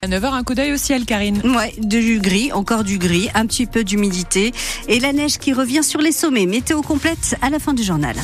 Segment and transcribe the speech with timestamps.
[0.00, 1.42] À 9h, un coup d'œil au ciel, Karine.
[1.56, 4.52] Ouais, du gris, encore du gris, un petit peu d'humidité
[4.86, 6.46] et la neige qui revient sur les sommets.
[6.46, 8.14] Météo complète à la fin du journal.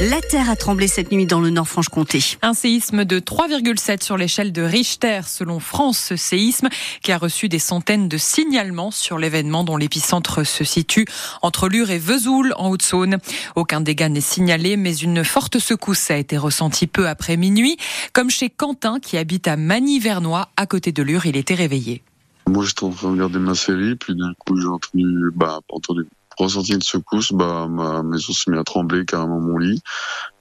[0.00, 2.22] La terre a tremblé cette nuit dans le Nord-Franche-Comté.
[2.42, 5.98] Un séisme de 3,7 sur l'échelle de Richter, selon France.
[5.98, 6.68] Ce séisme
[7.02, 11.04] qui a reçu des centaines de signalements sur l'événement dont l'épicentre se situe
[11.42, 13.18] entre Lure et Vesoul, en Haute-Saône.
[13.56, 17.76] Aucun dégât n'est signalé, mais une forte secousse a été ressentie peu après minuit,
[18.12, 21.26] comme chez Quentin qui habite à Magny-Vernois, à côté de Lure.
[21.26, 22.04] Il était réveillé.
[22.46, 26.06] Moi, j'étais en train de regarder ma série, puis d'un coup, j'ai entendu, bah, entendu
[26.44, 29.82] ressenti une secousse, bah ma maison s'est mise à trembler carrément mon lit.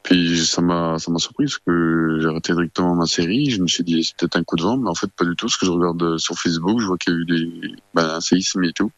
[0.04, 3.50] Puis ça m'a ça m'a surpris parce que j'ai arrêté directement ma série.
[3.50, 5.36] Je me suis dit c'est peut-être un coup de vent, mais en fait pas du
[5.36, 5.48] tout.
[5.48, 8.22] Parce que je regarde sur Facebook, je vois qu'il y a eu des bah, un
[8.22, 8.92] séisme et tout.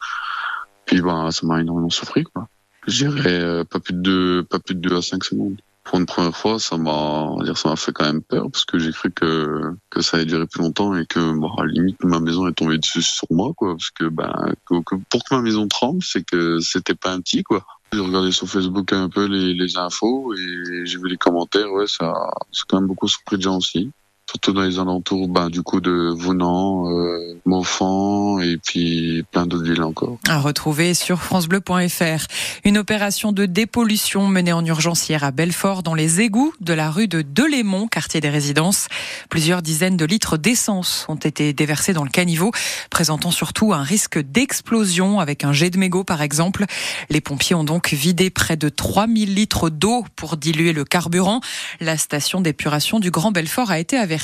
[0.85, 2.47] Puis bah ça m'a énormément surpris quoi.
[2.87, 5.57] Je euh, pas plus de pas plus de 2 à 5 secondes
[5.89, 8.77] pour une première fois, ça m'a, dire, ça m'a fait quand même peur parce que
[8.77, 12.03] j'ai cru que que ça allait durer plus longtemps et que, bon, à la limite,
[12.03, 15.67] ma maison est tombée dessus sur moi, quoi, parce que, ben, pour que ma maison
[15.67, 17.65] tremble, c'est que c'était pas un petit, quoi.
[17.91, 21.87] J'ai regardé sur Facebook un peu les, les infos et j'ai vu les commentaires, ouais,
[21.87, 22.13] ça,
[22.51, 23.89] c'est quand même beaucoup surpris de gens aussi
[24.29, 29.63] surtout dans les alentours ben, du coup de Vounan, euh, Montfand et puis plein d'autres
[29.63, 30.19] villes encore.
[30.27, 32.27] À retrouver sur francebleu.fr.
[32.63, 36.91] Une opération de dépollution menée en urgence hier à Belfort dans les égouts de la
[36.91, 38.87] rue de Delémont, quartier des résidences.
[39.31, 42.51] Plusieurs dizaines de litres d'essence ont été déversés dans le caniveau,
[42.91, 46.65] présentant surtout un risque d'explosion avec un jet de mégot par exemple.
[47.09, 51.41] Les pompiers ont donc vidé près de 3000 litres d'eau pour diluer le carburant.
[51.79, 54.18] La station d'épuration du Grand Belfort a été avertie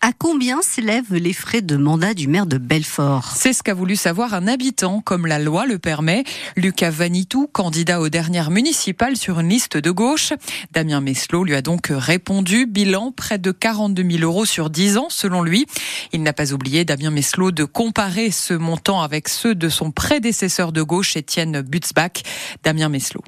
[0.00, 3.32] à combien s'élèvent les frais de mandat du maire de Belfort?
[3.36, 6.24] C'est ce qu'a voulu savoir un habitant, comme la loi le permet.
[6.56, 10.32] Lucas Vanitou, candidat aux dernières municipales sur une liste de gauche.
[10.72, 12.66] Damien Meslot lui a donc répondu.
[12.66, 15.66] Bilan près de 42 000 euros sur 10 ans, selon lui.
[16.12, 20.72] Il n'a pas oublié, Damien Meslot, de comparer ce montant avec ceux de son prédécesseur
[20.72, 22.22] de gauche, Étienne Butzbach.
[22.64, 23.22] Damien Meslot.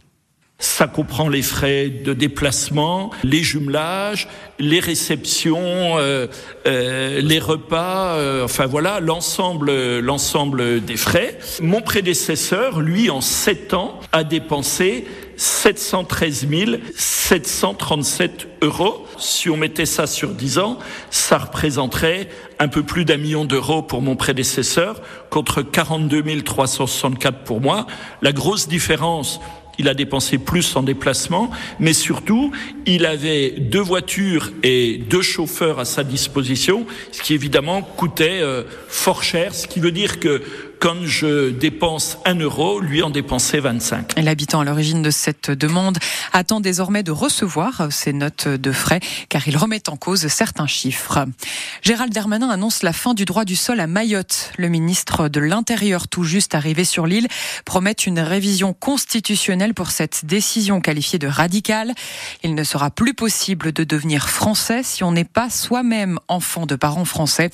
[0.60, 4.28] Ça comprend les frais de déplacement, les jumelages,
[4.58, 6.26] les réceptions, euh,
[6.66, 11.38] euh, les repas, euh, enfin voilà, l'ensemble, l'ensemble des frais.
[11.62, 15.06] Mon prédécesseur, lui, en sept ans, a dépensé
[15.38, 16.46] 713
[16.94, 19.06] 737 euros.
[19.16, 20.78] Si on mettait ça sur 10 ans,
[21.08, 22.28] ça représenterait
[22.58, 25.00] un peu plus d'un million d'euros pour mon prédécesseur
[25.30, 27.86] contre 42 364 pour moi.
[28.20, 29.40] La grosse différence,
[29.80, 32.52] il a dépensé plus en déplacement, mais surtout,
[32.84, 38.62] il avait deux voitures et deux chauffeurs à sa disposition, ce qui évidemment coûtait euh,
[38.88, 40.42] fort cher, ce qui veut dire que
[40.80, 44.18] quand je dépense un euro, lui en dépensait 25.
[44.18, 45.98] L'habitant à l'origine de cette demande
[46.32, 51.26] attend désormais de recevoir ces notes de frais car il remet en cause certains chiffres.
[51.82, 54.52] Gérald Darmanin annonce la fin du droit du sol à Mayotte.
[54.56, 57.28] Le ministre de l'Intérieur, tout juste arrivé sur l'île,
[57.66, 61.92] promet une révision constitutionnelle pour cette décision qualifiée de radicale.
[62.42, 66.74] Il ne sera plus possible de devenir français si on n'est pas soi-même enfant de
[66.74, 67.50] parents français.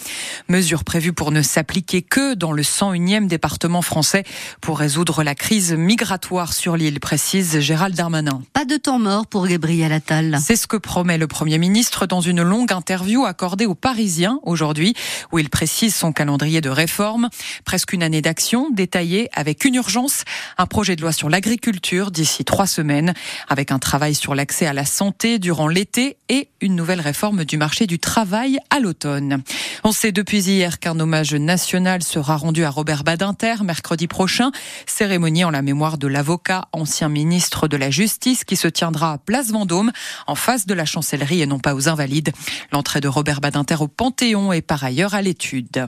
[0.48, 4.24] Mesure prévue pour ne s'appliquer que dans le 101e département français
[4.60, 8.42] pour résoudre la crise migratoire sur l'île, précise Gérald Darmanin.
[8.52, 10.38] Pas de temps mort pour Gabriel Attal.
[10.42, 14.94] C'est ce que promet le Premier ministre dans une longue interview accordée aux Parisiens aujourd'hui,
[15.32, 17.30] où il précise son calendrier de réforme.
[17.64, 20.24] Presque une année d'action détaillée avec une urgence,
[20.58, 23.14] un projet de loi sur l'agriculture d'ici trois semaines,
[23.48, 27.56] avec un travail sur l'accès à la santé durant l'été et une nouvelle réforme du
[27.56, 29.42] marché du travail à l'automne.
[29.84, 34.50] On sait depuis hier qu'un hommage national sera rendu à Robert Badinter mercredi prochain.
[34.84, 39.18] Cérémonie en la mémoire de l'avocat, ancien ministre de la Justice, qui se tiendra à
[39.18, 39.92] Place Vendôme,
[40.26, 42.32] en face de la chancellerie et non pas aux Invalides.
[42.72, 45.86] L'entrée de Robert Badinter au Panthéon est par ailleurs à l'étude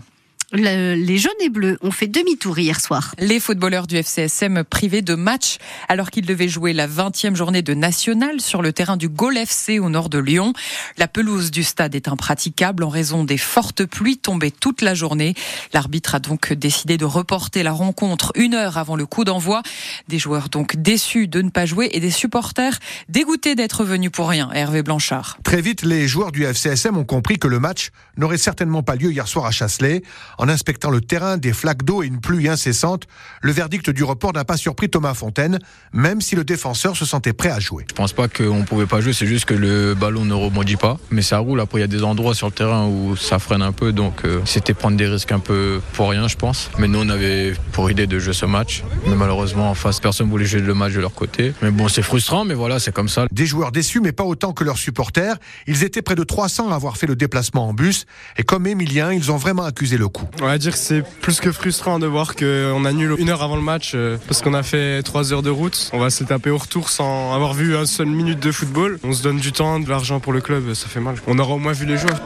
[0.52, 3.14] les jaunes et bleus ont fait demi-tour hier soir.
[3.18, 7.74] Les footballeurs du FCSM privés de match alors qu'ils devaient jouer la 20e journée de
[7.74, 10.54] national sur le terrain du Gol FC au nord de Lyon.
[10.96, 15.34] La pelouse du stade est impraticable en raison des fortes pluies tombées toute la journée.
[15.74, 19.62] L'arbitre a donc décidé de reporter la rencontre une heure avant le coup d'envoi.
[20.08, 22.78] Des joueurs donc déçus de ne pas jouer et des supporters
[23.10, 24.50] dégoûtés d'être venus pour rien.
[24.54, 25.36] Hervé Blanchard.
[25.44, 29.10] Très vite, les joueurs du FCSM ont compris que le match n'aurait certainement pas lieu
[29.10, 30.02] hier soir à Chasselet.
[30.38, 33.04] En inspectant le terrain, des flaques d'eau et une pluie incessante,
[33.42, 35.58] le verdict du report n'a pas surpris Thomas Fontaine,
[35.92, 37.84] même si le défenseur se sentait prêt à jouer.
[37.88, 40.96] Je pense pas qu'on pouvait pas jouer, c'est juste que le ballon ne rebondit pas,
[41.10, 41.60] mais ça roule.
[41.60, 44.24] Après, il y a des endroits sur le terrain où ça freine un peu, donc
[44.24, 46.70] euh, c'était prendre des risques un peu pour rien, je pense.
[46.78, 50.30] Mais nous, on avait pour idée de jouer ce match, mais malheureusement, en face, personne
[50.30, 51.52] voulait jouer le match de leur côté.
[51.62, 53.26] Mais bon, c'est frustrant, mais voilà, c'est comme ça.
[53.32, 55.36] Des joueurs déçus, mais pas autant que leurs supporters.
[55.66, 58.06] Ils étaient près de 300 à avoir fait le déplacement en bus,
[58.36, 60.27] et comme Emilien, ils ont vraiment accusé le coup.
[60.40, 63.56] On va dire que c'est plus que frustrant de voir qu'on annule une heure avant
[63.56, 65.90] le match euh, parce qu'on a fait trois heures de route.
[65.92, 68.98] On va se taper au retour sans avoir vu un seul minute de football.
[69.04, 71.16] On se donne du temps, de l'argent pour le club, ça fait mal.
[71.26, 72.20] On aura au moins vu les joueurs.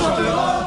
[0.00, 0.59] Chantera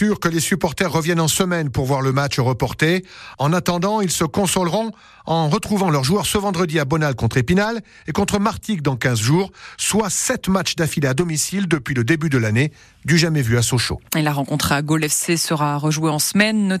[0.00, 3.04] Que les supporters reviennent en semaine pour voir le match reporté.
[3.36, 4.92] En attendant, ils se consoleront
[5.26, 9.20] en retrouvant leurs joueurs ce vendredi à Bonal contre Épinal et contre Martigues dans 15
[9.20, 12.72] jours, soit 7 matchs d'affilée à domicile depuis le début de l'année,
[13.04, 14.00] du jamais vu à Sochaux.
[14.16, 16.78] Et la rencontre à Gaulle FC sera rejouée en semaine,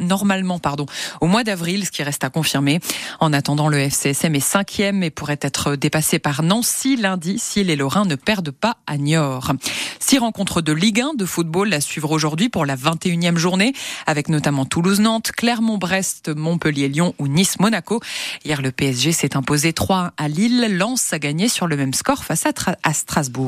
[0.00, 0.84] normalement pardon,
[1.22, 2.80] au mois d'avril, ce qui reste à confirmer.
[3.18, 7.76] En attendant, le FCSM est cinquième et pourrait être dépassé par Nancy lundi si les
[7.76, 9.52] Lorrains ne perdent pas à Niort.
[9.98, 13.72] Six rencontres de Ligue 1 de football à suivre aujourd'hui pour la 21e journée,
[14.04, 18.00] avec notamment Toulouse-Nantes, Clermont-Brest, Montpellier-Lyon ou Nice-Monaco.
[18.44, 20.76] Hier, le PSG s'est imposé 3 à Lille.
[20.76, 22.50] Lens a gagné sur le même score face à,
[22.82, 23.36] à Strasbourg.